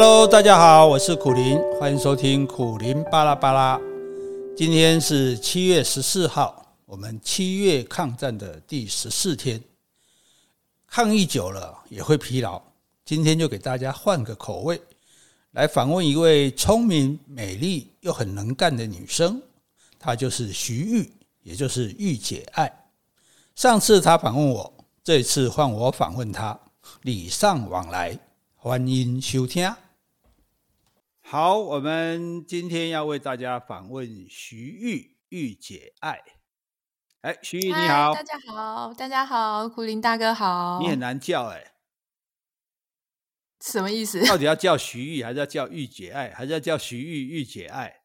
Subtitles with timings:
[0.00, 3.80] Hello，大家好，我是苦苓，欢迎收听苦苓巴拉巴拉。
[4.56, 9.60] 今天是七月十四号，我们七月抗战的第十四天。
[10.86, 12.62] 抗疫久了也会疲劳，
[13.04, 14.80] 今天就给大家换个口味，
[15.50, 19.42] 来访问一位聪明、美丽又很能干的女生，
[19.98, 22.72] 她就是徐玉，也就是玉姐爱。
[23.56, 26.56] 上次她访问我，这次换我访问她，
[27.02, 28.16] 礼尚往来，
[28.54, 29.68] 欢迎收听。
[31.30, 36.22] 好，我们今天要为大家访问徐玉玉姐爱。
[37.20, 40.78] 哎，徐玉你好，大家好，大家好，胡林大哥好。
[40.80, 41.72] 你很难叫哎，
[43.60, 44.26] 什么意思？
[44.26, 47.96] 到底要叫徐玉，还是要叫玉姐爱，还是要叫徐玉玉姐爱？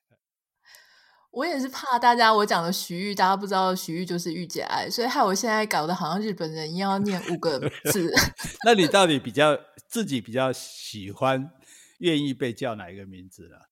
[1.31, 7.58] 我也是怕大家我讲的徐玉，大家不知道徐玉就是玉姐爱，所以害我现在搞得好像日本人一样要念五个
[7.89, 8.14] 字。
[8.67, 11.50] 那你到底比较自己比较喜欢？
[12.04, 13.70] 愿意被叫哪一个名字了？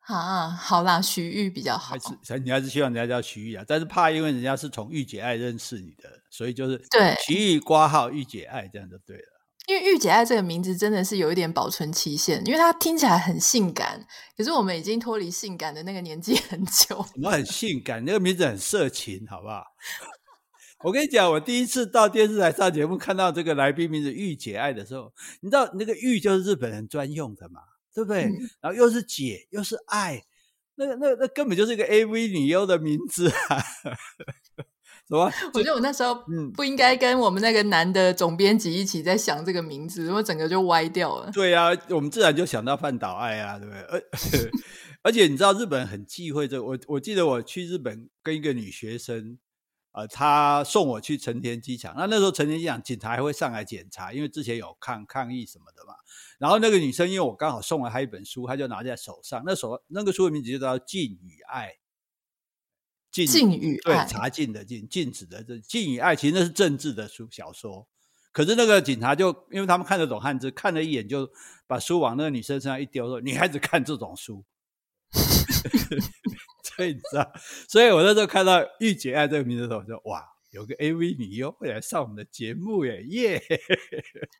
[0.00, 1.94] 啊，好啦，徐玉比较好。
[1.94, 3.64] 还是你还是希望人家叫徐玉啊？
[3.66, 9.24] 但是怕因为人家是从御姐爱认识你的，所以就是对徐玉挂号御姐爱这样就对了。
[9.66, 14.02] 因为御姐爱这个名字真的是有一点保存期限，因为它听起来很性感，
[14.34, 17.04] 可是我们已经脱离性感的那个年纪很久。
[17.12, 18.02] 什么很性感？
[18.02, 19.62] 那个名字很色情，好不好？
[20.84, 27.60] 我跟你讲，我第一次到电视台上节目，看到这个来宾名字“御姐爱”的时候，你知道那个“御”就是日本人专用的嘛，
[27.92, 28.24] 对不对？
[28.26, 30.22] 嗯、然后又是“姐”又是“爱”，
[30.76, 33.58] 那个、那个、那根本就是一个 AV 女优的名字啊！
[35.08, 35.28] 什么？
[35.54, 36.22] 我觉得我那时候
[36.54, 41.30] 不应该跟我们那个男的总编辑一起在想这个名字，因为整个就歪掉了。
[41.32, 43.80] 对啊，我们自然就想到饭岛爱啊，对不对？
[43.82, 44.02] 而
[45.02, 49.38] 而且你知道日本人很忌讳这个，我我记得我去日本跟一个女学生。
[49.98, 55.92] 呃，他送我去成田机场，那那时候成田机场警察还会上来检查，因为之前有抗抗议什么的嘛。
[56.38, 59.42] 然后那个女生，因为我刚好送了她一本书，她就拿在手上。
[59.44, 61.66] 那手那个书的名字就叫《禁与爱》，
[63.10, 67.88] 禁禁与爱，对，查禁的禁，禁止的这禁与爱，其实那是政治的书小说。
[68.30, 71.28] 可是那个警察就因为他们看得懂汉字，看了一眼就
[71.66, 74.44] 把书往那个女生身上一丢，说：“女孩子看这种书。”
[76.78, 77.32] 所以你知道，
[77.68, 83.42] 所以我那时候看到“御姐爱”这个名字的时候，我说：“哇，有个 AV 女优会来上我们的节目耶！”耶，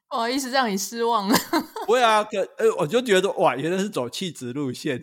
[0.09, 1.35] 不 好意思让你失望了。
[1.85, 5.03] 不会啊，可呃，我就觉得哇，原来是走气质路线，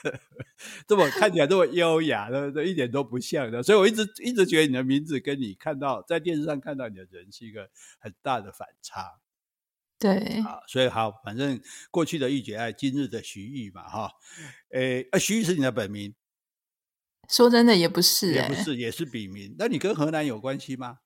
[0.88, 3.62] 这么看起来这么优雅的，这一点都不像的。
[3.62, 7.68] 所以我一直一直觉得你的名字跟你看到在电视上看到你的人是一个
[7.98, 9.18] 很大的反差。
[9.98, 11.58] 对啊，所以好，反正
[11.90, 14.10] 过去的玉姐爱，今日的徐玉嘛，哈，
[14.70, 16.14] 诶，啊，徐玉是你的本名。
[17.28, 19.54] 说真的也不是、欸，也不是，也是笔名。
[19.58, 20.98] 那你跟河南有关系吗？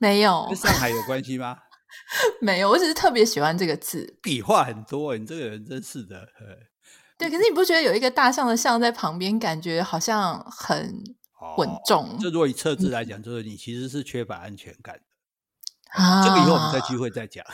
[0.00, 0.46] 没有。
[0.48, 1.58] 跟上海有关系吗？
[2.40, 4.18] 没有，我只是特别喜欢这个字。
[4.22, 6.28] 笔画很多，你这个人真是的。
[7.16, 11.02] 对，可是你不觉得有一个大象的象在旁边，感觉好像很
[11.56, 12.16] 稳重？
[12.20, 16.02] 这、哦、如果以测字来讲，就是你其实是缺乏安全感的。
[16.02, 17.44] 啊，这个以后我们再聚会再讲。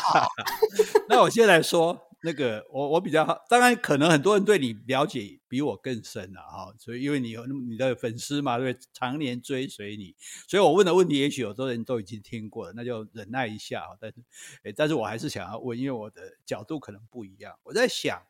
[0.00, 0.28] 好，
[1.08, 2.11] 那我现在来说。
[2.24, 10.14] 那个我我比较好，当然可能很多人对你了解比我更深了哈，所以因为你有你的粉丝嘛，对，常年追随你，
[10.48, 13.84] 所以我问的问题也许有多人都已经听过了，那就忍耐一下。
[14.00, 14.16] 但是，
[14.62, 17.58] 诶，但是我还是想要问，因为我的角度可能不一样。
[17.64, 18.22] 我在想，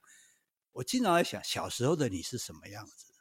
[0.73, 3.12] 我经常在想，小时候的你是什么样子？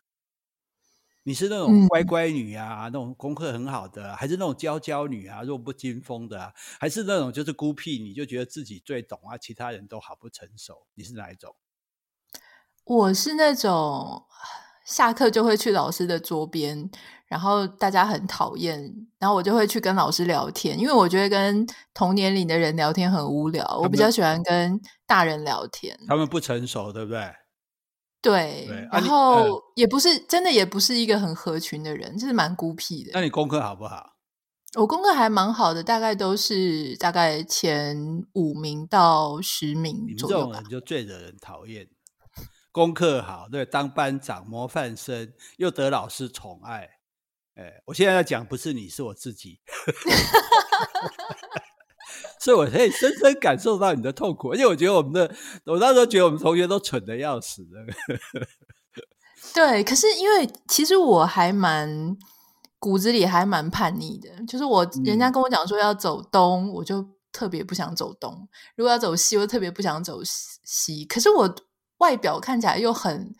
[1.23, 10.87] 你是那种乖乖女啊，嗯、那种功课很好的、啊，还是那种娇娇女啊，弱不禁风的啊，还是那种就是孤僻，你就觉得自己最懂啊，其他人都好不成熟？
[10.95, 11.55] 你是哪一种？
[12.83, 14.25] 我是那种
[14.83, 16.89] 下课就会去老师的桌边，
[17.27, 25.95] 然后大家很讨厌，然后我就会去跟老师聊天，因为我觉得跟同年龄的人聊天很无聊，我比较喜欢跟大人聊天。
[26.07, 27.31] 他们不成熟，对不对？
[28.21, 33.11] 对，对然后也不是、真的，也不是一个很合群的人，就是蛮孤僻的。
[33.13, 34.15] 那你功课好不好？
[34.75, 40.37] 我功课还蛮好的，大概都是大概前五名到十名左右。
[40.37, 41.89] 你这种人就最惹人讨厌。
[42.71, 46.89] 功课好，对，当班长模范生，又得老师宠爱。
[47.55, 49.59] 哎，我现在要讲不是你，是我自己。
[52.43, 55.31] 所以我可以深深感受到你的痛苦，而且我觉得我们的，
[55.65, 57.69] 我那时候觉得我们同学都蠢的要死的。
[59.53, 62.17] 对，可是因为其实我还蛮
[62.79, 68.31] 骨子里还蛮叛逆的，就是我人家跟我讲说要走东，嗯、我就特别不想走东；
[68.75, 71.05] 如果要走西，我就特别不想走西。
[71.05, 71.55] 可是我
[71.99, 73.35] 外表看起来又很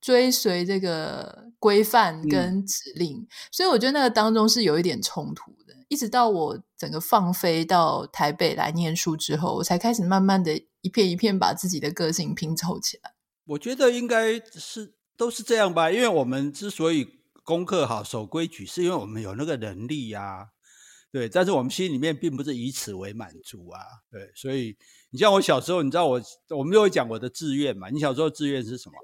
[0.00, 5.57] 追随这个规范跟指令，嗯、所以我觉得那个当中是有一点冲突的。
[5.88, 13.14] 一直到我整个放飞到台北来念书之后，我才开始慢慢的一片一片把自己的个性拼凑起来。
[13.44, 20.46] 我觉得应该是都是这样吧，因为我们之所以功课好、守规矩，是因为我们有那个能力呀、啊。
[21.10, 23.80] 对，但是我们心里面并不是以此为满足啊。
[24.10, 24.76] 对，所以
[25.08, 26.20] 你像我小时候，你知道我
[26.50, 27.88] 我们就会讲我的志愿嘛？
[27.88, 28.94] 你小时候志愿是什么？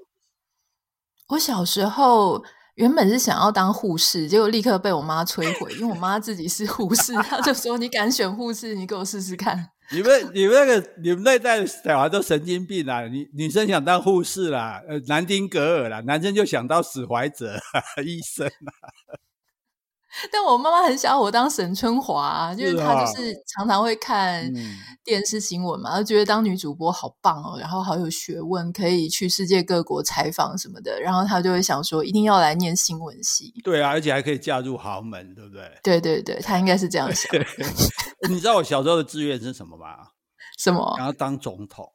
[1.29, 2.43] 我小时候
[2.75, 13.01] 原本是想要当护士，结果立刻被我妈摧毁，因为我妈自己是护士，她就说：“你敢选护士，你给我试试看。”你们、你们那个、你们那代小孩都神经病啦！
[13.03, 17.55] 女女生想当护士啦，呃，南丁格尔啦，男生就想到史怀哲
[18.03, 18.73] 医生啦。
[20.31, 24.51] 但我妈妈很想我当沈春华，就是她就是常常会看
[25.03, 33.53] 电视新闻嘛，她、嗯、觉得当女主播好棒哦，然后好有学问，可以去世界各国采访什么的，然后她就会想说一定要来念新闻系。
[33.63, 35.71] 对啊，而且还可以嫁入豪门，对不对？
[35.83, 37.29] 对对对，她应该是这样想。
[38.29, 40.09] 你知道我小时候的志愿是什么吗？
[40.57, 40.95] 什么？
[40.97, 41.91] 然后当总统。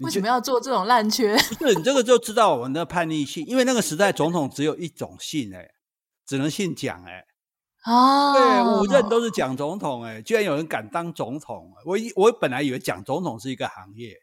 [0.00, 1.36] 为什么要做这种烂 缺？
[1.58, 5.68] 不是，你这个就知道我们的叛逆性，因为那个时代总统只有一种姓哎。
[6.30, 14.16] 只能姓蒋哎、欸，哦，对，五任都是蒋总统哎、欸，居然有人敢当总统，我以我本来以为蒋总统是一个行业，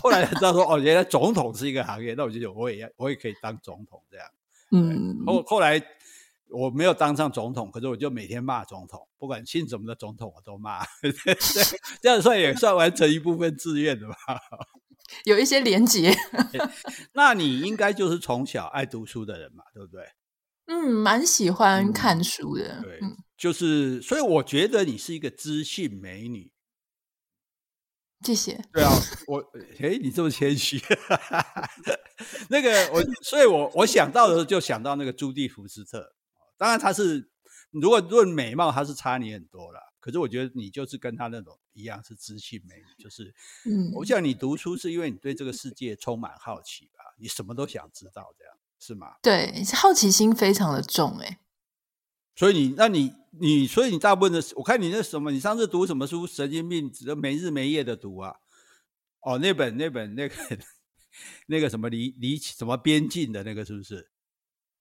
[0.00, 4.28] 后来才知道说哦，原来总统是一个行业，那我就觉得我也要，我也可以当总统这样，
[4.70, 5.82] 嗯，后后来
[6.50, 10.84] 我没有当上总统，可是我就每天骂总统，不管姓什么的总统我都骂，
[12.00, 14.14] 这样算也算完成一部分志愿的吧，
[15.26, 16.14] 有一些连结，
[17.12, 20.06] 那你应该就是从小爱读书的人嘛，对不对？
[20.66, 22.80] 嗯，蛮喜欢看书的。
[22.80, 23.00] 嗯、对，
[23.36, 26.52] 就是，所以我觉得你是一个知性美女。
[28.24, 28.60] 谢谢。
[28.72, 28.90] 对啊，
[29.28, 29.40] 我，
[29.78, 30.80] 哎，你这么谦虚。
[32.50, 36.14] 那个，我，所以我我想到的时候就想到那个朱蒂福斯特。
[36.56, 37.30] 当然，他是
[37.70, 39.80] 如果论美貌，他是差你很多了。
[40.00, 43.04] 可是我觉得你就是跟他那种一样，是知性美女。
[43.04, 43.34] 就是，
[43.66, 47.04] 嗯，我想你读书是因为你对这个世界充满好奇吧？
[47.18, 48.56] 你什么都想知道，这样。
[48.78, 49.14] 是吗？
[49.22, 51.38] 对，好奇心非常的重哎。
[52.34, 56.26] 所以你，那你，你，所以你大部分的，我看你那什么，你上次读什么书？
[56.26, 58.34] 神经病，只没日没夜的读啊。
[59.22, 60.34] 哦，那本那本那个
[61.46, 64.10] 那个什么离离什么边境的那个是不是？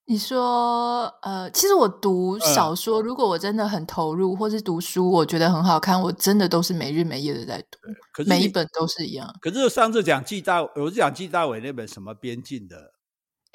[0.07, 7.79] 你说，呃，其实我读小说，如果我真的很投入，或是读书，我觉得很好看，我真的都是没日没夜的在读，
[8.11, 9.33] 可是每一本都是一样。
[9.41, 12.94] 可是上次讲纪大，我是讲纪大伟那本什么边境的。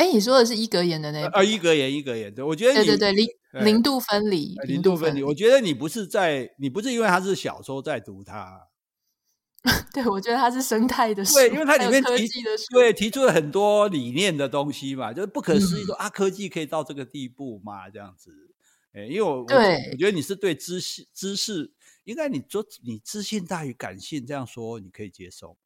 [0.00, 1.28] 哎，你说的是伊格言的那个？
[1.28, 3.28] 啊，伊格言，伊格言，对，我觉得你对对对，零
[3.66, 5.22] 零度分离，零度分离。
[5.22, 8.68] 我觉得你不是在，你不是因为它是小说在读它。
[9.92, 12.26] 对，我觉得它是生态的书，对，因为它里面提
[12.72, 18.32] 对提出了很多理念的东西嘛，就是不可思议说、嗯、啊，科技可以到这个地步嘛，这样子。
[18.94, 21.70] 哎，因为我对我，我觉得你是对知识知识，
[22.04, 25.58] 应该你说你知性大于感性，这样说你可以接受。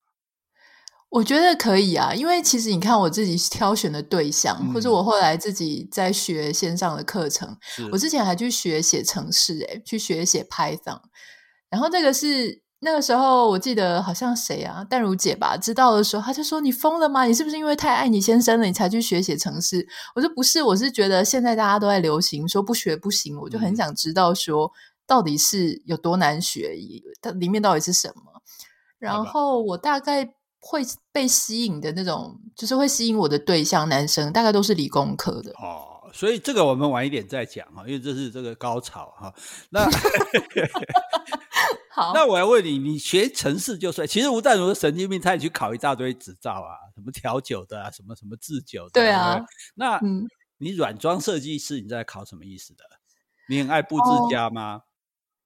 [1.14, 7.56] 我觉得可以啊，因为其实你看我自己挑选的对象，嗯、或者我后来自己在学线上的课程，
[7.92, 11.00] 我之前还去学写程式，诶去学写 Python，
[11.70, 17.26] 然后那个是那个时候我记得好像谁啊，淡如姐吧，知道的时候她就说：“你疯了吗？
[17.26, 24.72] 你是不是因为太爱你先生了，你才去学写程式？”我说：“不是，我是觉得现在大家都在流行说不学不行，我就很想知道说
[25.06, 26.76] 到底是有多难学，
[27.22, 28.42] 它里面到底是什么。”
[28.98, 30.34] 然后我大概。
[30.66, 30.80] 会
[31.12, 36.10] 被吸引的那种，就是会吸引我的对象，男生大概都是理工科的哦。
[36.10, 39.34] 所以这个我们晚一点再讲哈，因为这是这个高潮哈。
[39.68, 39.84] 那
[41.90, 48.90] 好， 那我要问你，你学城市就算，其实吴淡如的神经病，他也去考一大堆执照啊，什么调酒的啊，什么什么制酒的。
[48.92, 49.38] 对啊。
[49.74, 52.84] 那、嗯、你软装设计师，你在考什么意思的？
[53.50, 54.76] 你很爱布置家吗？
[54.76, 54.82] 哦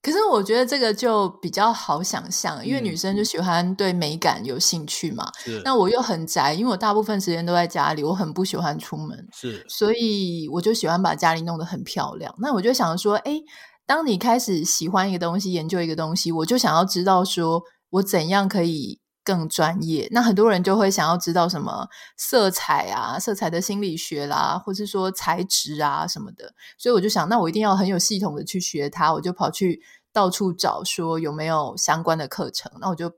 [0.08, 5.30] 可是我觉得这个就比较好想象，因为女生就喜欢对美感有兴趣嘛。
[5.36, 5.60] 是。
[5.66, 9.28] 那我又很宅，因为我大部分时间都在家里，我很不喜欢出门。
[9.34, 9.62] 是。
[9.68, 12.34] 所以我就喜欢把家里弄得很漂亮。
[12.38, 13.38] 那我就想说，哎，
[13.84, 20.08] 当你开始喜欢一个东西，研究一个东西，我就想要知道说我怎样可以更专业。
[20.10, 21.86] 那很多人就会想要知道什么
[22.16, 26.54] 色彩啊、色彩的心理学啦，或是说材质啊什么的。
[26.78, 29.12] 所以我就想，那我一定要很有系统的去学它。
[29.12, 29.82] 我就跑去。
[30.18, 33.08] 到处找说有没有相关的课程，那我就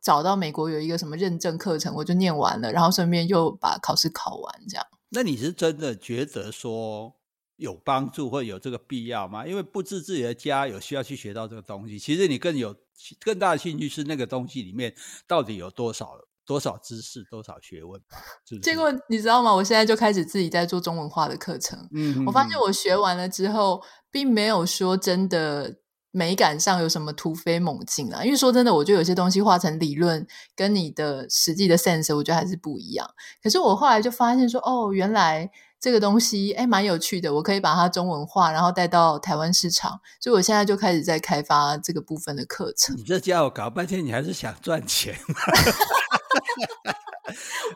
[0.00, 4.86] 找到美国有一个什么认证课程，我就念完了，然后顺便又把考试考完，这样。
[5.08, 7.16] 那你是真的觉得说
[7.56, 9.44] 有帮助或有这个必要吗？
[9.44, 12.72] 因为布置自己的家有需要去学到这个东西，其实你更有
[13.20, 14.94] 更大的兴趣是那个东西里面
[15.26, 16.12] 到底有多少
[16.46, 18.16] 多少知识，多少学问吧。
[18.62, 19.52] 结果你知道吗？
[19.52, 21.76] 我现在就开始自己在做中文化的课程。
[21.90, 25.80] 嗯我发现我学完了之后，并没有说真的
[26.18, 28.24] 美感上有什么突飞猛进啊。
[28.24, 33.08] 因为说真的，我觉得有些东西化成理论，跟你的实际的 sense，我觉得还是不一样。
[33.42, 35.48] 可是我后来就发现说，哦，原来。
[35.80, 40.00] 这个东西哎，蛮有趣的，我可以把它中文化，然后带到台湾市场。
[40.18, 42.96] 所以我现在就开始在开发这个部分的课程。
[42.96, 45.14] 你这家伙搞半天，你还是想赚钱？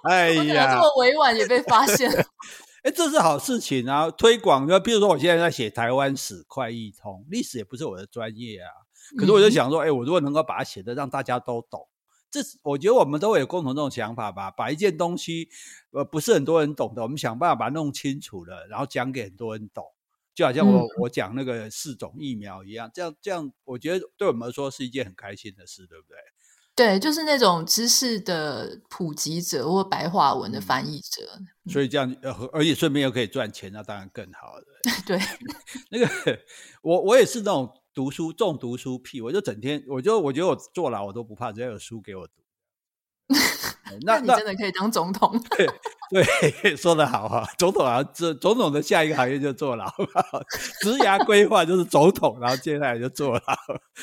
[0.03, 2.25] 哎呀，这么委婉也被发现了。
[2.83, 4.11] 哎，这是好事情啊！
[4.11, 8.69] 推广，就比如说我现在在写台湾史快易通，历史也不是我的专业啊。
[9.17, 11.89] 可是我就想说，哎、嗯，我如果能够把它写的让大家都懂。
[12.29, 15.49] 这是我觉得我们都会有共同这种想法吧，把一件东西，
[15.91, 19.85] 呃，不是很多人懂的，我们想办法把它弄清楚了，然后讲给很多人懂，
[20.35, 26.17] 就好像我、嗯、我讲那个四种疫苗一样，这样这样，我觉得对我们来说是一件很开心的事，对不对？
[26.75, 34.65] 对，就是那种知识的普及者或白话文的翻译者，嗯、所以这样，呃，而且顺便又可以赚钱，那当然更好了。
[35.07, 35.19] 对，
[35.91, 36.09] 那个
[36.83, 37.73] 我我也是那种。
[37.95, 42.33] 读书重读书癖，我就整天，我就我觉得我坐牢我都不怕，只要有书给我读。
[44.01, 45.39] 那，那你真的可以当总统？
[45.51, 45.67] 对
[46.13, 49.87] 对， 说得好哈，总统啊，这总统的下一个行业就坐牢，
[50.83, 53.43] 职涯规划就是总统，然后接下来就坐牢。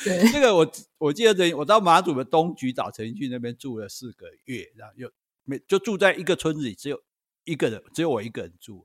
[0.04, 5.08] 对，这个我我记得，我到马祖的东局岛陈俊那边住了四个月，然后又
[5.44, 7.00] 没就住在一个村子里，只有
[7.44, 8.84] 一个人，只有我一个人住。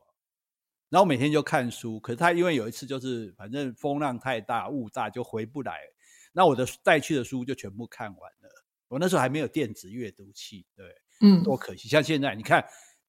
[0.90, 5.80] 然后每天就看书，可是他因为有一次就是反正风浪太大雾大就回不来，
[6.32, 8.66] 那我的带去的书就全部看完了。
[8.88, 10.86] 我那时候还没有电子阅读器，对，
[11.22, 11.90] 嗯，多可惜。
[11.90, 12.64] 像现在你看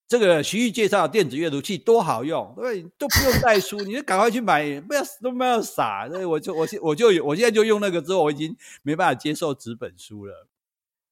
[0.08, 6.08] 这个徐玉介绍的电子阅读器多好用，对，都不用带书，你就赶快去买，不要都不要傻。
[6.08, 10.48] 所以我就我现我就我现在就用那个之后，我已经没办法接受纸本书了。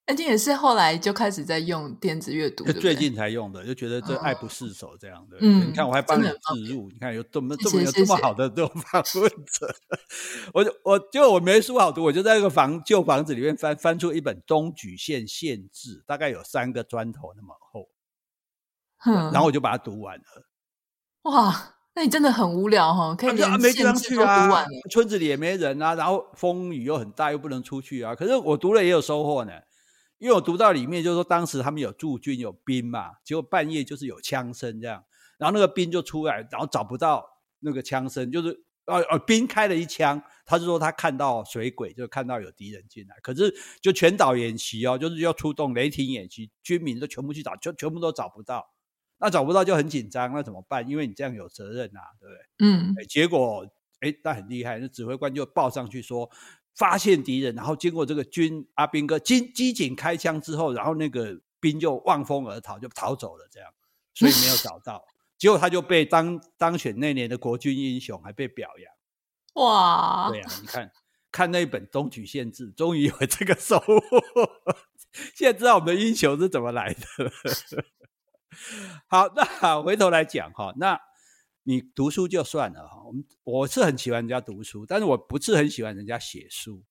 [0.06, 5.38] 安静也是后来就开始在用电子阅读，最近才用的，就觉得这爱不释手这样的。
[5.40, 9.74] 嗯，你看我还帮你置入，你看有这么这么有这么好的这种访问者，
[10.52, 17.88] 我就我就我没书好读，我就在那个房旧房子里面翻翻出一本《东莒县县志》，大概有三个砖头那么厚，
[19.04, 20.25] 然后我就把它读完了。
[21.23, 28.14] 哇，那你真的很无聊哈，可以连没地方去啊，村子里也没人啊，然后风雨又很大，又不能出去啊。
[28.14, 29.52] 可是我读了也有收获呢。
[30.18, 35.04] 因为我读到里面，就是说当时他们有驻军有兵嘛，结果半夜就是有枪声这样，
[35.38, 37.26] 然后那个兵就出来，然后找不到
[37.61, 48.64] 那个枪声，就是呃呃兵开了一枪，他就说他看到水鬼，就看到有敌人进来，可是就全岛演习哦，就是要出动雷霆演习，军民都全部去找，就全部都找不到，
[49.18, 50.88] 那找不到就很紧张，那怎么办？
[50.88, 52.40] 因为你这样有责任呐、啊，对不对？
[52.59, 53.66] 嗯，结果
[54.00, 56.30] 哎，那很厉害，那指挥官就报上去说。
[56.76, 63.47] 发现敌人，然后经过这个军阿兵哥机机警开枪之后，然后那个兵就望风而逃，就逃走了。
[63.49, 63.71] 这样，
[64.12, 65.04] 所以没有找到。
[65.38, 69.64] 结果他就被当当选那年的国军英雄，还被表扬。
[69.64, 70.28] 哇！
[70.30, 70.90] 对啊，你看
[71.30, 74.00] 看那本《东曲县志》，终于有这个收获。
[75.33, 77.00] 现在知道我们的英雄是怎么来的。
[79.08, 80.99] 好，那回头来讲哈，那。
[81.66, 86.84] 你读书就算了哈，我们我是很喜欢人家读书，但是我不是很喜欢人家写书，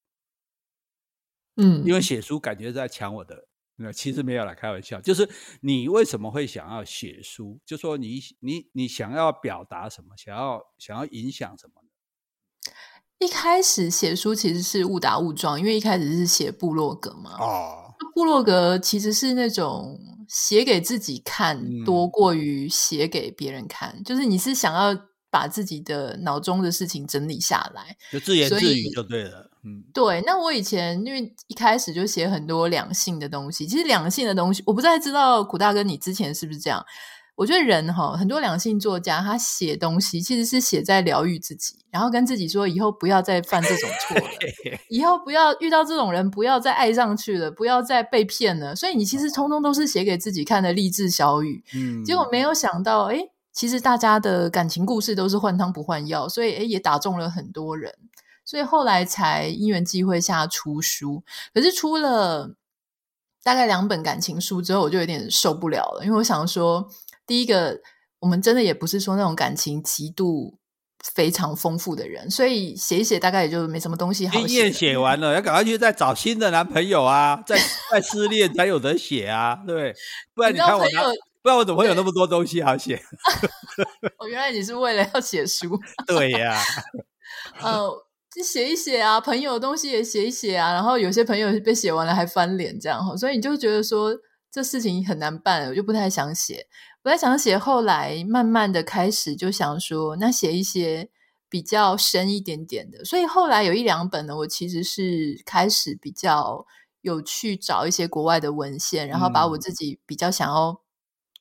[1.57, 5.29] 嗯，因为写书感觉在抢我的，那其实没有啦，开玩笑，就是
[5.61, 7.59] 你为什么会想要写书？
[7.63, 10.17] 就说你你你想要表达什么？
[10.17, 12.73] 想要想要影响什么呢？
[13.19, 19.99] 一开始写书其实是误打误撞，因为一开始是写部落格嘛，哦，部落格其实是那种。
[20.33, 24.99] 写给自己看多过于写给别人看，嗯、就是你是想要
[25.29, 29.51] 把自己的脑中的事情整理下来，就自言自语就对了。
[29.63, 30.21] 嗯，对。
[30.25, 36.83] 那我以前因为一开始就写很多两性的东西，其实两性的东西我不太知道，古大哥你之前是不是这样？
[37.35, 44.27] 我觉得人哈，很多两性作家他写东西其实是写在疗愈自己，然后跟自己说以后不要再犯这种错了，
[44.87, 48.75] 以后不要遇到这种人，不要再爱上去了，不要再被骗了。
[48.75, 51.63] 所以你其实通通都是写给自己看的励志小语。
[51.73, 53.19] 嗯，结果没有想到，哎，
[53.51, 57.91] 其实大家的感情故事都是换汤不换药，所以哎也打中了很多人，
[58.45, 61.23] 所以后来才因缘际会下出书。
[61.51, 62.53] 可是出了
[63.41, 66.87] 大概两本感情书之后，我就有点受不了了，因为我想说。
[67.25, 67.79] 第一个，
[68.19, 70.59] 我们真的也不是说那种感情极度
[71.13, 74.47] 非常丰富的人，所以写一写大概也就没什么东西好写。
[74.47, 77.57] 经验写完了，要赶快去再找新的男朋友啊，再
[77.91, 79.93] 再失恋才有得写啊，对，
[80.33, 80.83] 不然你看我，
[81.41, 83.01] 不然我怎么会有那么多东西好写？
[84.19, 86.55] 我原来你是为了要写书， 对呀、
[87.59, 87.89] 啊，呃，
[88.33, 94.13] 就写一写啊，朋友的东西也写一写啊，然后有些朋友被写完了还翻脸这样，所以你就觉得说。
[94.53, 96.67] 这事情很难办，我就不太想写，
[97.03, 97.57] 不太想写。
[97.57, 101.09] 后来慢慢的开始就想说，那写一些
[101.49, 103.03] 比较深一点点的。
[103.03, 106.65] 所以后来有一两本呢，我其实是开始比较
[107.01, 110.81] 有去找一些国外的文献，然后把我自己比较想要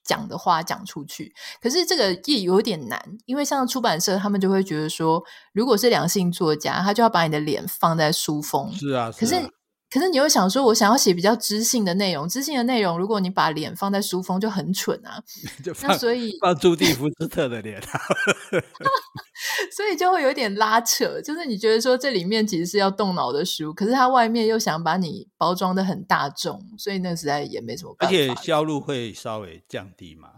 [0.03, 1.33] 讲的话讲出去。
[1.61, 8.69] 可是这个也有点难，因为像出版社他们就会觉得说，如果是良性作家，他就要把你的脸放在书封。
[8.73, 9.17] 是啊，是啊。
[9.17, 9.53] 可是。
[9.93, 15.21] 可是你又想说，我想要写比较知性的内容，知性的内容，如果你把脸放在书封就很蠢啊。
[15.63, 17.79] 就那所以 放朱蒂福斯特的脸，
[19.77, 21.21] 所以就会有点拉扯。
[21.21, 28.15] 就是你觉得说这里面其实是要动脑的书，可是它外面又想把你包装的很大众，所以那实在也没什么办法。
[28.15, 30.29] 而且销路会稍微降低嘛？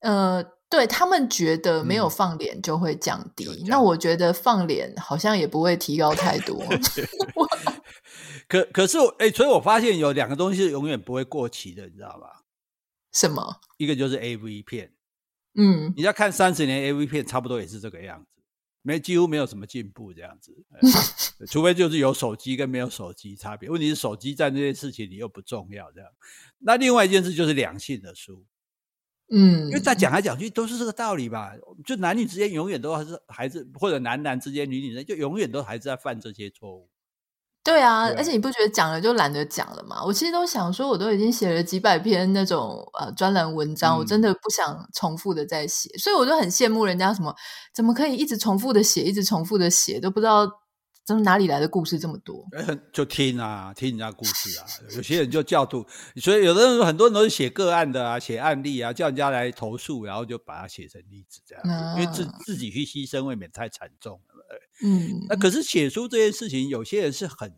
[0.00, 6.62] 呃，对他们觉得没有放脸就会降低，嗯、那我觉得放脸好像也不会提高太多。
[8.48, 12.44] 可可是我哎，所以我发现有两个东西是永远不会过期的，你知道吧？
[13.12, 13.60] 什么？
[13.76, 14.92] 一个就是 AV 片，
[15.54, 18.42] 嗯，你要看三十年 AV 片，差不多也是这个样子，
[18.82, 20.54] 没几乎没有什么进步这样子，
[21.46, 23.68] 除非就是有手机跟没有手机差别。
[23.68, 26.10] 问题是手机在这件事情里又不重要这样。
[26.58, 28.46] 那另外一件事就是两性的书，
[29.30, 31.52] 嗯，因为再讲来讲去都是这个道理吧？
[31.84, 36.88] 就男女之间永远都还是还是，或者男男之间、女女之间就永远都还是在犯这些错误。
[37.64, 40.02] 对啊，而且你不觉得讲了就懒得讲了吗？
[40.02, 47.34] 我其实都想说，我都已经写了几百篇那种呃专栏文章，嗯，我真的不想重复的再写，所以我就很羡慕人家什么
[47.74, 50.50] 怎么可以一直重复的写，一直重复的写，都不知道
[51.04, 52.42] 怎么哪里来的故事这么多。
[52.90, 54.64] 就听啊，听人家故事啊，
[54.96, 55.84] 有些人就叫图，
[56.16, 64.37] 所以有的人说很多人都是写个案的啊，写案例啊，叫人家来投诉，然后就把它写成例子这样，啊，因为自自己去牺牲未免太惨重了。
[64.82, 67.52] 嗯，那可是写书这件事情，有些人是很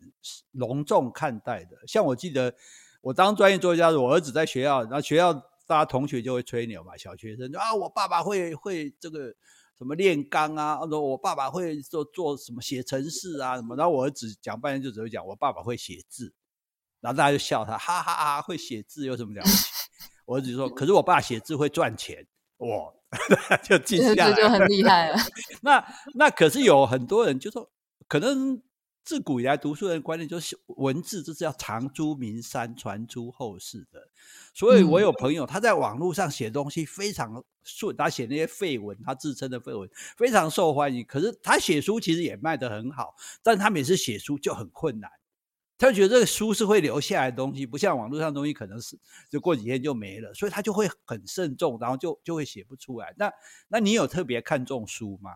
[0.51, 1.77] 隆重看待的。
[1.87, 2.53] 像我记得，
[3.01, 5.33] 我当专业作家的，我儿子在学校，然后学校
[5.67, 9.27] 大家同学就会吹牛嘛，小学生啊，我爸爸会会这个
[9.77, 13.75] 什么炼钢啊，或者我爸爸会做做什么写程式啊什么。
[13.75, 16.33] 然后我儿子讲半天就只会讲我爸爸会写字，
[17.01, 19.55] 然后大家就笑他，哈哈哈，会写字有什么了不起？
[20.25, 22.25] 我儿子就说，可是我爸写字会赚钱，
[22.57, 22.93] 哇。
[23.63, 25.17] 就记下来，这就很厉害了。
[25.61, 27.69] 那那可是有很多人就说，
[28.07, 28.61] 可能
[29.03, 33.99] 自古以来读书人的观念就是文字就是要藏诸名山，传诸后世的。
[34.53, 41.03] 所以我有朋友他在网络上写东西非常顺，他写那些废文，他自称的废文非常受欢迎。
[41.05, 45.09] 可是他写书其实也卖得很好，但他每次写书就很困难。
[45.81, 48.97] 他觉得这个书是会留下来的东西，不像网络上的东西，可能是
[49.29, 53.13] 就过几天就没了，所以他就会很慎重，然后就就会写不出来。
[53.17, 53.31] 那
[53.67, 55.31] 那你有特别看重书吗？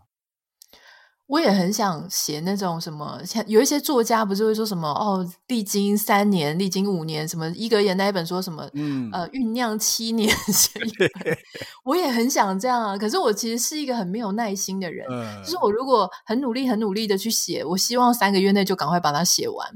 [1.28, 11.10] 我也很想写那种什么，像有一些作家不是会说什么哦，历经三年，历经五年，什么伊格言那一本说什么，嗯，呃，酝酿七年写一本，
[11.84, 12.96] 我也很想这样啊。
[12.96, 19.68] 可是我其实是一个很没有耐心的人，嗯，就是我如果很努力、很努力的去写，我希望三个月内就赶快把它写完。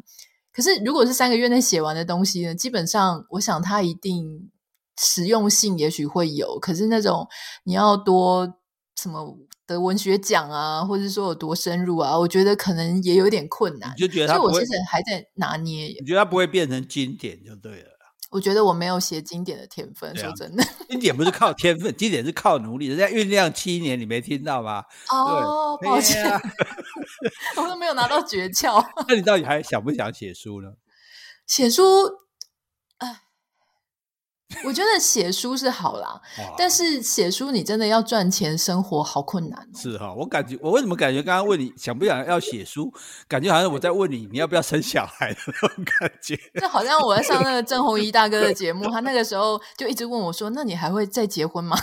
[0.52, 2.56] 可是，如果是三个月内写完的东西呢？
[2.56, 4.50] 基本上，我想它一定
[5.00, 6.60] 实用性也许会有。
[6.60, 7.28] 可是那种
[7.64, 8.56] 你要多
[9.00, 13.94] 什么得文学奖啊，或者说有多深入啊，我觉得可能也有点困难。
[13.96, 15.86] 你就觉得它，所以我其实还在拿捏。
[16.00, 17.89] 你觉得它不会变成经典就对了。
[18.30, 22.88] 我觉得我没有写经典的天分，说真的，经典不是靠天分，经典是靠努力。
[22.88, 24.84] 人家酝酿七年，你没听到吗？
[25.12, 26.24] 哦，抱歉，
[27.58, 28.86] 我都没有拿到诀窍。
[29.10, 30.74] 那你到底还想不想写书呢？
[31.48, 31.84] 写书。
[34.66, 36.20] 我觉得写书是好啦，
[36.58, 39.78] 但是写书你真的要赚钱生活好困难哦。
[39.78, 42.92] 是哈，我感觉我为什么感觉刚刚问你想不想要写书，
[43.28, 46.36] 感觉好像我在问你你要不要生小孩的那种感觉。
[46.60, 51.78] 就好像我在上那个郑弘仪 大哥的节目，他那个时候就一直问我说：“那你还会再结婚吗？”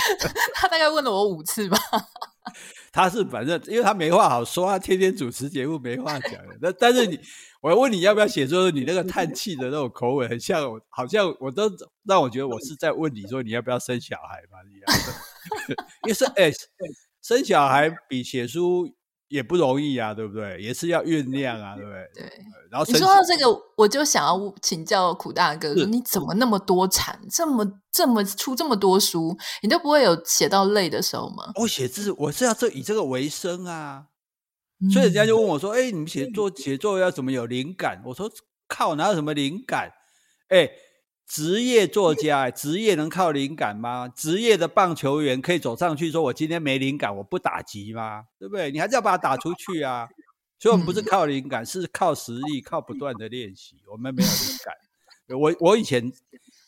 [0.54, 1.76] 他大概问了我五次吧。
[2.92, 6.56] 他是反正因为他没话好说，他天天主持节目没话讲的。
[6.62, 7.18] 但但是你。
[7.62, 11.70] 我问你要不要写，作你那个叹气的那种口吻，很像我，好像我都
[12.04, 15.00] 让我觉得我是在问你说你要不要生小孩嘛一样。
[16.04, 16.50] 因为生哎，
[17.20, 18.88] 生小孩比写书
[19.28, 20.58] 也不容易啊，对不对？
[20.60, 22.10] 也是要酝酿啊，对不对？
[22.14, 22.32] 对。
[22.70, 31.52] 然后你说到这个，我就想要请教苦大哥，你怎么那么多产，这么这么出这么多书，你都不会有写到累的时候吗？
[31.56, 34.06] 我写字，我是要这以这个为生啊。
[34.88, 38.30] 所以人家就问我说：“哎、欸，你们写作写作要怎么有灵感？”我说
[38.66, 39.92] ：“靠，哪有什么灵感？
[40.48, 40.72] 哎、欸，
[41.26, 44.08] 职业作家，职业能靠灵感吗？
[44.08, 48.70] 职业的棒球员可以走上去说：‘我今天没灵感，我不打击吗？’对不对？
[48.70, 50.08] 你还是要把它打出去啊！
[50.58, 53.76] 所以我们不是靠灵感，是靠实力，靠不断的练习。
[53.90, 54.74] 我们没有灵感。
[55.38, 56.10] ”我我以前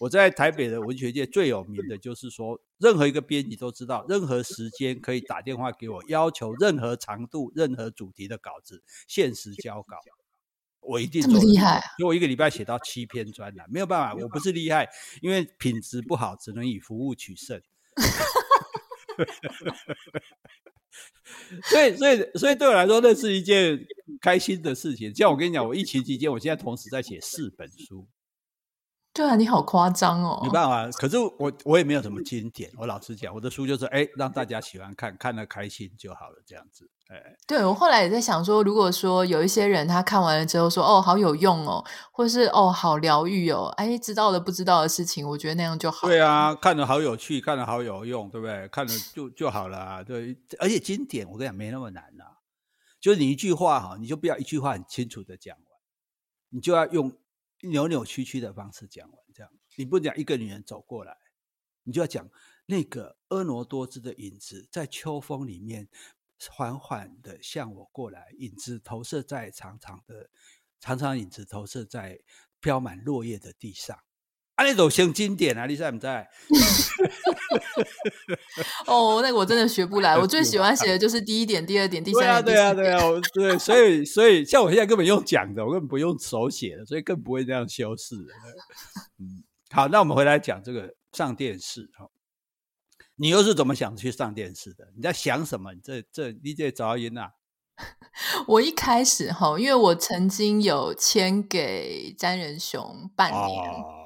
[0.02, 9.96] 我在台北的文学界最有名的就是说，任何一个编辑都知道，任何时间可以打电话给我，要求任何长度、任何主题的稿子，限时交稿。
[10.80, 14.88] 我一定这么厉害，所以我一个礼拜写到七篇专栏，没有办法，我不是厉害，
[15.20, 17.62] 因为品质不好，只能以服务取胜。
[21.62, 23.86] 所以，所以，所以对我来说，那是一件
[24.20, 25.14] 开心的事情。
[25.14, 28.08] 像我跟你讲，我疫情期间，我现在同时在写四本书。
[29.14, 30.40] 对啊，你好夸张哦！
[30.42, 32.70] 没办法，可是我我也没有什么经典。
[32.78, 36.88] 我老实讲，我的书就是哎，让大家喜欢看，看得开心就好了，这样子。
[37.08, 46.08] 哎，对，我后来也在想说，如果说有一些人他看完了之后说哦，好有用哦，或是哦，好疗愈哦，哎，知道了不知道的事情，我觉得那样就好。
[46.08, 48.66] 对啊，看得好有趣，看得好有用，对不对？
[48.68, 50.02] 看了就就好了啊。
[50.02, 52.40] 对，而且经典，我跟你讲，没那么难啊。
[52.98, 55.66] 就是你一句话哈，你就不要一句话很清楚的讲完，
[56.48, 57.12] 你就要用。
[57.62, 61.16] 扭扭曲曲的方式讲完，这样你不讲一个女人走过来，
[61.84, 62.28] 你就要讲
[62.66, 65.88] 那个婀娜多姿的影子在秋风里面
[66.50, 70.28] 缓缓的向我过来，影子投射在长长的
[70.80, 72.20] 长长影子投射在
[72.60, 73.98] 飘满落叶的地上。
[74.54, 76.28] 啊，那种像经典啊，你在不在？
[78.86, 80.16] 哦，那个我真的学不来。
[80.18, 82.46] 我最喜欢写的就是第一点、第二点、第三点。
[82.54, 83.58] 对啊，对啊，对啊，对。
[83.58, 88.14] 所以，所以像我现在根本用讲的，我根本不用手写的，所以更不会这样修饰。
[89.18, 92.06] 嗯，好，那我们回来讲这个上电视哈。
[93.16, 94.84] 你又是怎么想去上电视的？
[94.94, 95.72] 你在想什么？
[95.72, 97.30] 你这这你这噪音啊？
[98.46, 103.40] 我一开始哈，因为我曾经有签给詹仁雄半年。
[103.40, 104.00] 哦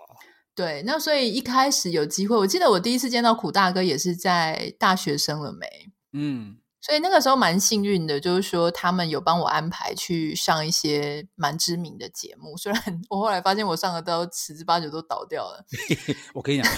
[0.57, 5.69] 对，那所以一开始有机会，我记得我第一次见到苦大哥也是在大学生了没，
[6.15, 15.63] 嗯，所以那个时候蛮幸运的，就是说他们有帮我安排去上一些蛮知名的节目，虽然我后来发现我上的都十之八九都倒掉了。
[16.33, 16.73] 我跟你讲，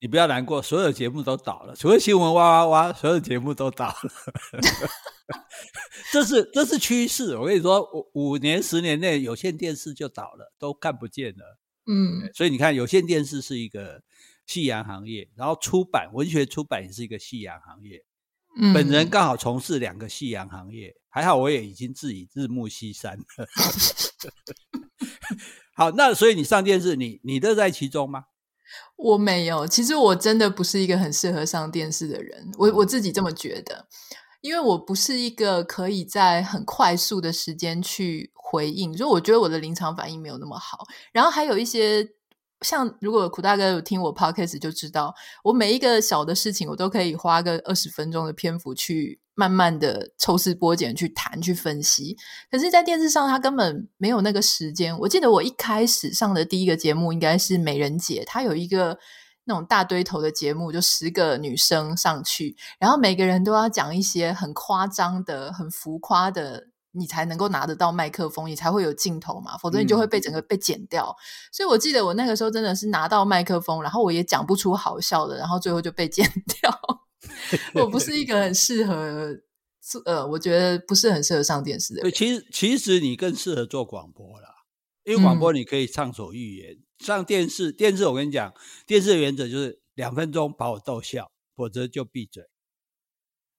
[0.00, 4.10] 你不要难过，所有节目都倒了，除了新闻哇哇哇，所有节目都倒了，
[6.12, 7.36] 这是这是趋势。
[7.36, 7.82] 我跟你说，
[8.14, 11.58] 五五年十年内有线电视就倒了，都看不见了。
[11.86, 14.02] 嗯，所以你看，有线电视是一个
[14.46, 18.04] 夕阳行业，然后出版文学出版也是一个夕阳行业。
[18.56, 23.46] 嗯，本人刚好从事两个夕阳行业，还好我也已经自己日暮西山了。
[25.74, 28.26] 好，那所以你上电视，你你乐在其中吗？
[28.96, 33.86] 我没有，其实我真的不是一个很适合上电视的人，我我自己这么觉得。
[34.44, 40.84] 因为我不是一个可以在很快速的时间去回应，所以我觉得我的临场反应没有那么好。
[41.14, 42.06] 然后还有一些
[42.60, 52.14] 像，如果苦大哥有听我 podcast 就知道，我每一个小的事情，我都可以花个二十分钟的篇幅去慢慢的抽丝剥茧去谈去分析。
[52.50, 54.94] 可是，在电视上，他根本没有那个时间。
[54.98, 58.98] 我记得我一开始上的第一个节目应该是美人节，他有一个。
[59.46, 71.14] 那种大堆头的节目，就十个女生上去，然后每个人都要讲一些很夸张的、很浮夸的，你才能够拿得到麦克风，你才会有镜头嘛，否则你就会被整个被剪掉。
[71.18, 71.20] 嗯、
[71.52, 76.26] 所以我记得我那个时候真的是拿到麦克风，然后我也讲不出好笑的，然后最后就被剪
[76.60, 76.78] 掉。
[77.74, 79.36] 我不是一个很适合，
[80.06, 82.00] 呃，我觉得不是很适合上电视的。
[82.02, 84.48] 对，其实其实你更适合做广播啦，
[85.04, 86.72] 因为广播你可以畅所欲言。
[86.72, 88.54] 嗯上电视，电视我跟你讲，
[88.86, 92.44] 电视的原则就是两分钟把我逗笑，否则就闭嘴。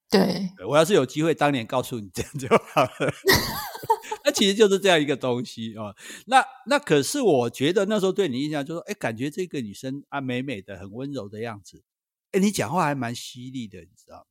[0.09, 3.13] 对，我要是有机会当年告诉你这样就好了。
[4.23, 5.95] 那其实就是这样一个东西哦。
[6.27, 11.83] 那那可是我觉得那时候对你印象就是说，哎，感觉这个女生啊美美的，很温柔的样子。
[12.31, 14.25] 哎，你讲话还蛮犀利的，你知道吗？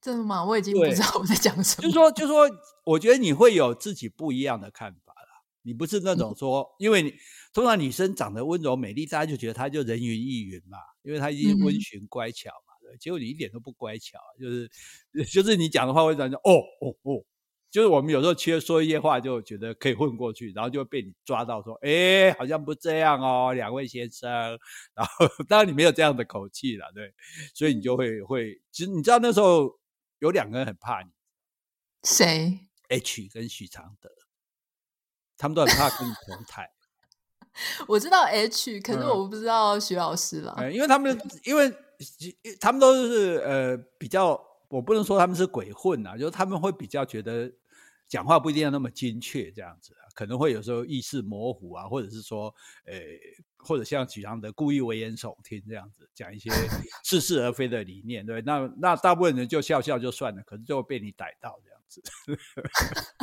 [0.00, 0.44] 真的吗？
[0.44, 1.82] 我已经不知道我在讲什么。
[1.82, 2.48] 就是说，就是说，
[2.84, 5.42] 我觉得你会有自己不一样的看法啦。
[5.62, 7.14] 你不是那种说，嗯、因为你。
[7.56, 12.74] 通常女生长得温柔美丽，大家就觉得她就人云亦云嘛，因为她已经温驯乖巧嘛。
[12.82, 14.70] 对，结果你一点都不乖巧，就是
[15.32, 17.24] 就是你讲的话会让人哦哦哦，
[17.70, 24.28] 就是我们有时候缺说一些话，就觉得可以混过去，然后就会被你抓到说，哎，好像不这样哦，两位先生。
[24.92, 27.14] 然后当然你没有这样的口气了，对，
[27.54, 29.80] 所以你就会会，其实你知道那时候
[30.18, 31.08] 有两个人很怕你，
[32.02, 32.58] 谁
[32.90, 34.10] ？H 跟许常德，
[35.38, 36.68] 他们都很怕跟你同台。
[37.86, 40.54] 我知道 H，可是我不知道徐老师了。
[40.58, 41.72] 嗯，因为他们，因为
[42.60, 47.50] 他们都是呃比较，我不能说他们是鬼混啊，就是他们会比较觉得
[48.08, 53.00] 讲话不一定要那么精确这样子啊，可能会有时候意识模糊啊，或者是说，呃，
[53.58, 56.50] 或者像许常德故意危言耸听这样子讲一些
[57.02, 62.02] 似是而非的理念，对，那那大部分人就笑笑就算了，可是就会被你逮到这样子。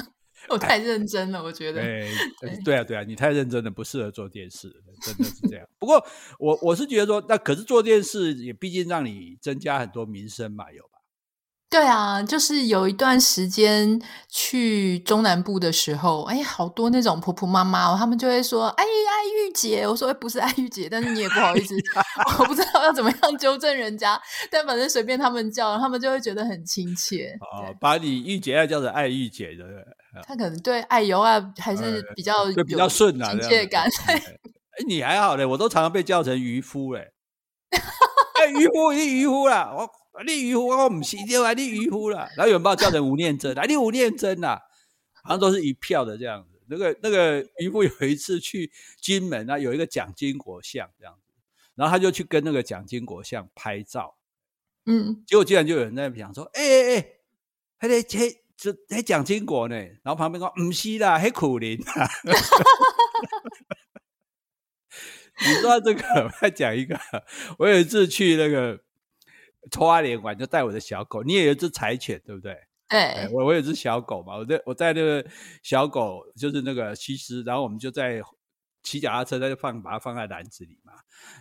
[0.50, 1.82] 我太认真了，我觉得。
[1.82, 2.10] 对
[2.64, 4.70] 对啊，对啊，你太认真了，不适合做电视，
[5.02, 5.66] 真的是这样。
[5.80, 6.06] 不过
[6.40, 10.90] 我我是觉得说，那可是做电视也毕竟让你增加很多名声嘛，有吧。
[11.70, 21.76] 对啊，就是有一段时间去中南部的时候，哎，好多那种婆婆妈妈哦，他们就会说：“哎，爱玉姐。”我说：“哎，不是爱玉姐。”但是你也不好意思，
[22.38, 27.36] 我不知道要怎么样纠正人家，但反正随便他们叫，他们就会觉得很亲切。
[27.42, 29.66] 哦，把你玉姐爱叫成爱玉姐的，
[30.22, 33.88] 他可能对爱油啊还是比较有比较顺啊，亲切感。
[34.08, 34.22] 哎，
[34.88, 37.12] 你还好嘞，我都常常被叫成渔夫嘞。
[38.36, 39.90] 哎，渔夫，你渔夫啦，我。
[40.28, 41.54] 你渔夫，我唔是叫啊！
[41.54, 43.64] 你渔夫啦，然后有人把我叫成吴念真啊！
[43.64, 44.60] 你吴念真呐，
[45.24, 46.62] 好像都是一票的这样子。
[46.68, 48.72] 那个那个渔夫有一次去
[49.02, 51.34] 金门啊，有一个蒋经国像这样子，
[51.74, 54.16] 然后他就去跟那个蒋经国像拍照，
[54.86, 57.08] 嗯，结果竟然就有人在那讲说：“哎哎哎，
[57.80, 61.78] 还得还这还蒋经国呢。”然后旁边说：“唔是啦，还苦苓。
[65.40, 67.00] ”你说这个，我再讲一个，
[67.58, 68.80] 我有一次去那个。
[69.72, 72.54] 抽阿联玩就带我的小狗，你也有一只柴犬，对不对？
[72.90, 75.26] 对，欸、我我有只小狗嘛，我在我在那个
[75.62, 78.22] 小狗就是那个西施，然后我们就在
[78.84, 80.92] 骑脚踏车，在放把它放在篮子里嘛。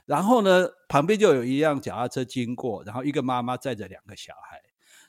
[0.07, 4.63] 然后呢，旁边就有一辆脚踏车经过，然后一个妈妈载着两个小孩，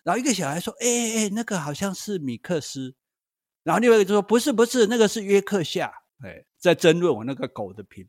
[0.04, 2.96] 然后一个小孩说：“哎哎哎，那个好像是米克斯。”
[3.64, 5.92] 然后另外一个就说：“不是不是，那个是约克夏。”
[6.24, 8.06] 哎，在争论我那个狗的品。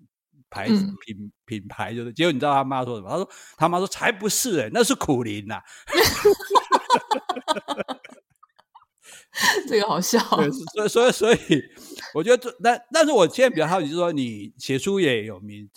[0.50, 3.10] 牌子品品牌就是，结果你知道他妈说什么？
[3.10, 5.60] 他说他妈说才不是哎、欸，那是苦苓呐。
[9.66, 10.16] 这个好笑。
[10.20, 11.38] 所以所以所以，
[12.14, 15.68] 我觉得这但但是我现在比较好奇，就是说你写书也有名，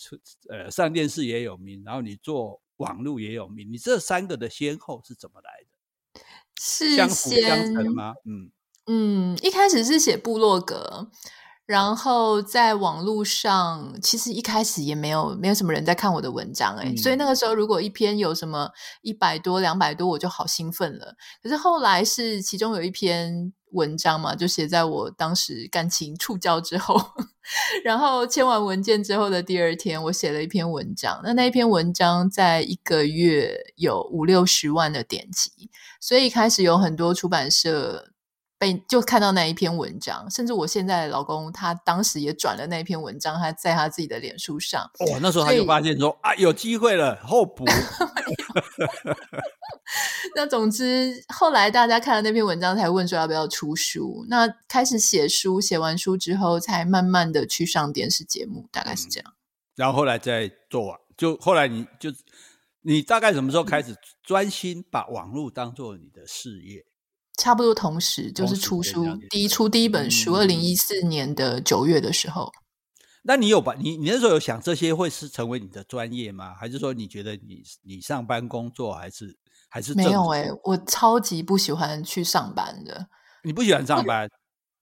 [0.49, 5.66] 呃，上电视也有名，然后你做网络也有名，你这三个的先后是怎么来的？
[6.61, 8.13] 是相辅相成吗？
[8.25, 8.51] 嗯
[8.89, 11.09] 嗯，一开始是写部落格。
[11.65, 18.69] 然后在网络上，其实一开始也没有没有什么人在看我的文章，诶，所以那个时候如果一篇有什么
[19.01, 21.15] 一百多、两百多，我就好兴奋了。
[21.43, 26.95] 可是后来是其中有一篇文章嘛，就写在我当时感情触礁之后，
[27.83, 31.19] 然后签完文件之后的第二天，我写了一篇文章。
[31.21, 35.69] 那那一篇文章在一个月有五六十万的点击，
[36.07, 38.11] 所以开始有很多出版社。
[38.59, 44.81] 被就看到那一篇文章，甚至我现在的老公他当时也转了那一篇文章，他在他自己的脸书上。
[44.97, 47.63] 哦，那时候他就发现说啊，有机会了，候补。
[50.35, 54.25] 那总之，后来大家看了那篇文章，才问说要不要出书。
[54.27, 59.33] 那开始写书，写完书之后，才慢慢的去上电视节目，大概是这样。
[59.33, 59.37] 嗯、
[59.75, 62.09] 然后后来再做完，就后来你就
[62.87, 66.85] 你大概什么时候开始专心把网络当做你的事业？
[67.37, 72.49] 差不多同时，就是出书，第一出第一本书，二零一四年的九月的时候。
[73.23, 76.55] 那你有把你你那时候有想这些会是成为你的专业吗？
[76.57, 80.43] 还是说你觉得你你上班工作还是还是没有、欸？
[80.43, 83.09] 哎，我超级不喜欢去上班的。
[83.43, 84.29] 你不喜欢上班？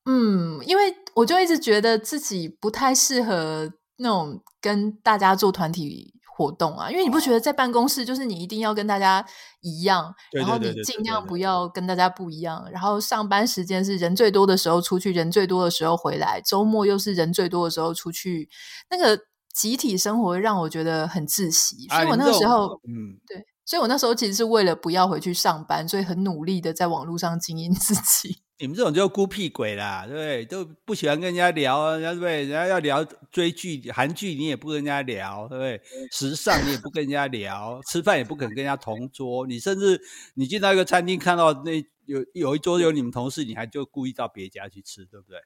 [0.06, 9.26] 嗯，因为我就一直觉得自己不太适合那种跟大家做团体活动啊，因为你不觉得在办公室就是你一定要跟大家
[9.62, 18.50] 一样，然后你尽量不要跟大家不一样，然后上班时间是人最多的时候出去，人最多的时候回来，周末又是人最多的时候出去，
[18.90, 19.18] 那个
[19.54, 28.38] 集体生活让我觉得很窒息，所以我那个时候，嗯，对，所以我那时候其实是为了不要回去上班，所以很努力的在网络上经营自己。
[28.58, 30.46] 你们这种就孤僻鬼啦，对不对？
[30.46, 32.42] 都不喜欢跟人家聊，人家对不对？
[32.44, 35.82] 人家要聊追剧、韩剧，你也不跟人家聊，对不对？
[36.12, 39.46] 时尚你也不跟人家聊，吃饭也不肯跟人家同桌。
[39.46, 40.00] 你甚至
[40.36, 45.38] 你进到一个餐厅，看到那有有一桌有你们同事，你还就故意到别家去吃，对不对？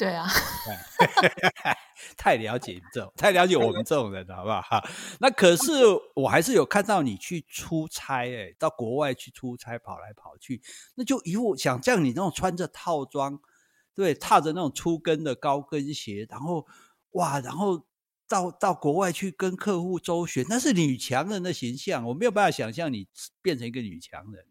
[0.00, 0.26] 对啊，
[2.16, 4.82] 太了解这种，太了解我们这种人了，好不好？
[5.20, 5.72] 那可是
[6.14, 10.62] 我还是有看到你去出差，哎，到国外去出差，跑来跑去，
[10.94, 13.38] 那就以我想像你那种穿着套装，
[13.94, 16.66] 对，踏着那种粗跟的高跟鞋，然后
[17.10, 17.84] 哇，然后
[18.26, 23.06] 到到国外去跟客户周旋，那是女强人的形象，我没有办法想象你
[23.42, 24.46] 变成一个女强人。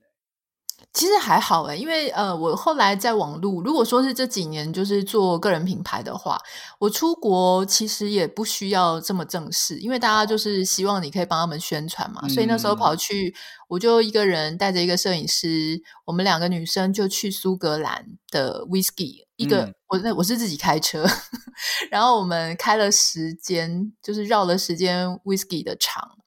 [0.92, 6.38] 其实还好诶，因为呃，我后来在网络，如果说是这几年就是做个人品牌的话，
[6.80, 13.34] 我出国其实也不需要这么正式，因为大家就是希望你可以帮他们宣传嘛，嗯、所以那时候跑去，
[13.68, 21.06] 我就一个人带着一个摄影师，我们两个女生就去苏格兰的 Whisky，一个、嗯、我那我是自己开车，
[21.92, 26.19] 然后我们开了时间，就是绕了时间 Whisky 的厂。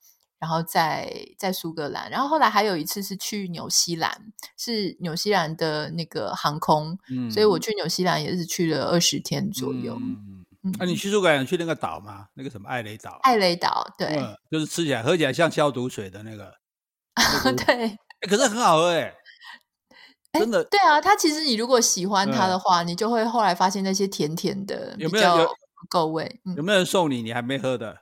[0.43, 4.11] 然后在在苏格兰，然后后来还有一次是去纽西兰，
[4.59, 9.97] 是纽西兰的那个航空，嗯，所以我去纽西兰也是去了二十天左右。
[10.01, 12.27] 嗯，那、嗯啊、你去苏格兰去那个岛吗？
[12.35, 13.21] 那个什么艾雷岛？
[13.23, 16.53] 艾雷岛，对、嗯，就是吃起来喝起来像消毒水的那个，
[17.45, 19.15] 那个、对、欸，可是很好喝哎。
[20.33, 25.57] 真的、欸，对啊，它其实你如果喜欢它的话、嗯，你就会后来发现那些甜甜的有没有有
[25.89, 26.57] 够味、嗯。
[26.57, 27.23] 有没有人送你？
[27.23, 27.99] 你还没喝的？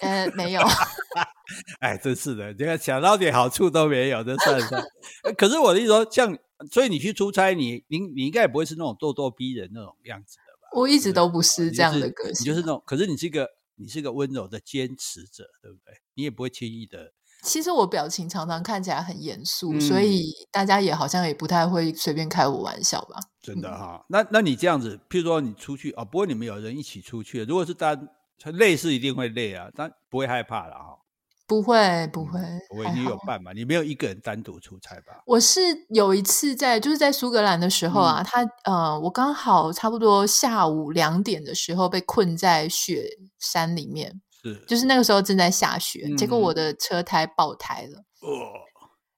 [0.00, 0.60] 呃，没有。
[1.80, 4.68] 哎，真是的，这个想到点好处都没有，这算是。
[5.36, 6.36] 可是我的意思说，像
[6.70, 10.68] 所以你去出差，你你你应该也不会是那种咄咄逼人那种样子的吧？
[10.78, 12.82] 我一直都不是这样的个性，你、就是、你就是那种。
[12.86, 15.94] 可是你是一个你是一个温柔的坚持者，对不对？
[16.14, 17.12] 你也不会轻易的。
[17.42, 23.20] 其实我表情常常看起来很严肃、嗯，所以大家也好像也不太会随便开我玩笑吧？
[23.42, 28.08] 真的哈、哦嗯，那那你这样子，譬如说你出去哦，不过你们有人一起出去，如果是单
[28.52, 30.98] 累是一定会累啊，但不会害怕了哈、哦。
[31.46, 33.52] 不会不会、嗯、不会，你有伴嘛？
[33.52, 35.22] 你没有一个人单独出差吧？
[35.26, 43.06] 我是有一次在就是在苏格兰的时候啊，嗯、他呃，我刚好差不多下午两点的时候被困在雪
[43.38, 44.22] 山里面。
[44.42, 47.98] 是，就是那个时候正在下雪，嗯、结果我的车胎爆胎了。
[48.22, 48.30] 哦，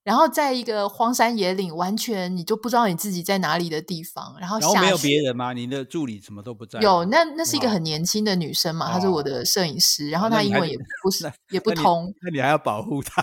[0.07, 5.53] 然后在一个荒山野岭，完全你就不知道你自己在哪里的地方，然后下雪，然后没有别人吗？
[5.53, 6.79] 你的助理什么都不在？
[6.79, 13.21] 有，那那是一个很年轻的女生嘛，哦、她是我的摄影师，然后她英文也不是也不通那，那你还要保护她？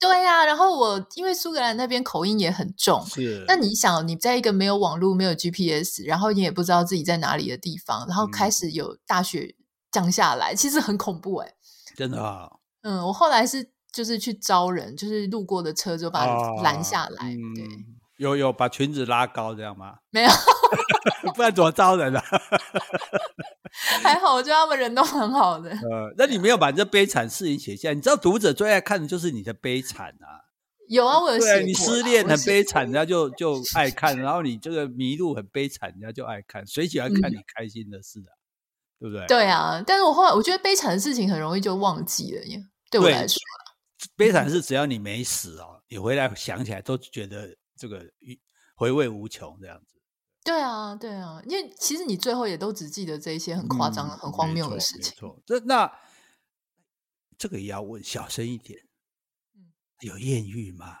[0.00, 3.44] 对呀、啊，然后我因为苏格兰那边口音也很重，是。
[3.46, 9.54] 那你想，你在一个没有网络、没有 GPS，然后你也不知道自己在哪里的地方，然后开始有大雪。
[9.58, 11.54] 嗯降下来，其实很恐怖哎、欸，
[11.94, 12.48] 真的啊。
[12.80, 17.32] 嗯，我后来是就是去招人，就是路过的车就把它拦下来。
[17.32, 17.66] 哦、对，
[18.16, 19.96] 有有把裙子拉高这样吗？
[20.10, 20.30] 没有，
[21.34, 22.22] 不然怎么招人啊？
[24.02, 25.70] 还好，我觉得他们人都很好的。
[25.70, 27.94] 呃，那你没有把这悲惨事情写下来？
[27.94, 30.48] 你知道读者最爱看的就是你的悲惨啊。
[30.88, 31.60] 有啊，我有写。
[31.60, 36.66] 你失恋很悲惨，人家就就爱看；然后你这个迷路很悲惨，人家就爱看。
[36.66, 38.32] 谁喜欢看你开心的事啊？
[38.32, 38.40] 嗯
[39.02, 39.26] 对不对？
[39.26, 42.56] 对啊，但是我后来我觉得悲惨的事情很容易就忘记了耶。
[42.88, 43.36] 对我来说，
[44.16, 48.04] 悲惨是只要你没死哦，你回来想起来都觉得这个
[48.74, 50.00] 回味无穷这样子。
[50.44, 55.12] 对啊，对啊，因为其实你最后也都只记得这一些很夸张、嗯、很荒谬的事情。
[55.14, 55.92] 没错，这那
[57.38, 58.80] 这个也要问小声一点。
[60.00, 60.96] 有艳遇吗？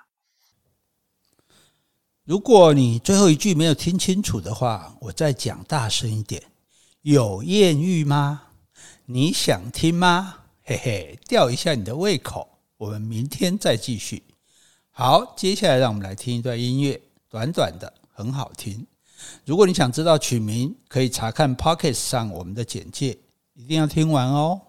[2.22, 6.52] 如果你最后一句没有听清楚的话，我再讲大声一点。
[7.00, 8.50] 有艳遇吗？
[9.06, 10.44] 你想听吗？
[10.62, 12.51] 嘿嘿，吊一下你的胃口。
[12.82, 14.24] 我们明天再继续。
[14.90, 18.84] 好，接下来让我们来听一段音乐，短短的，很好听。
[19.44, 23.16] 如果你想知道曲名，可以查看 Pocket 上我们的简介，
[23.54, 24.60] 一定要听完哦。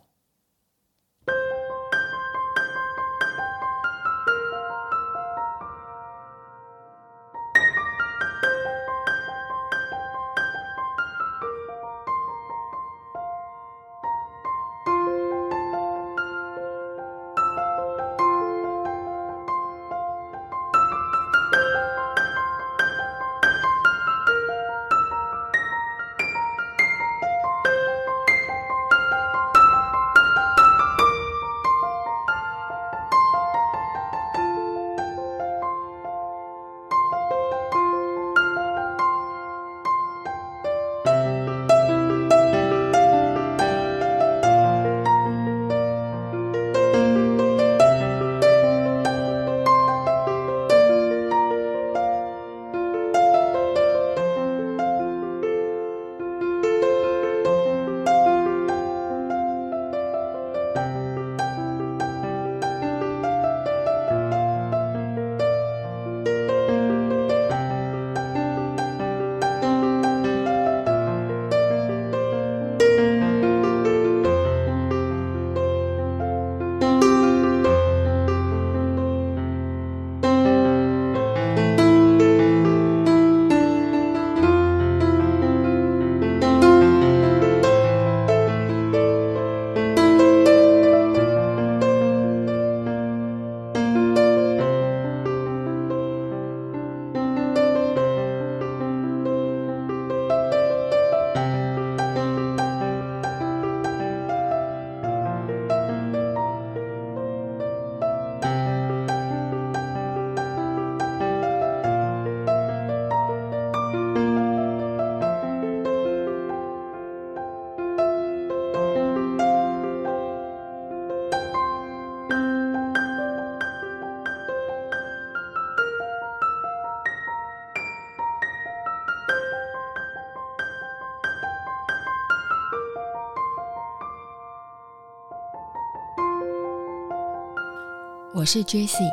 [138.44, 139.10] 我是 Jessie，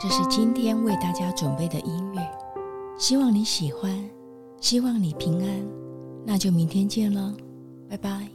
[0.00, 2.22] 这是今天为大家准备的音乐，
[2.96, 3.94] 希望你喜欢，
[4.58, 5.68] 希望你平安，
[6.24, 7.34] 那就明天见了，
[7.90, 8.26] 拜拜。